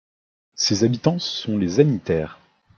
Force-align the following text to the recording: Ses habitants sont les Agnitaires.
Ses 0.55 0.83
habitants 0.83 1.19
sont 1.19 1.59
les 1.59 1.79
Agnitaires. 1.79 2.39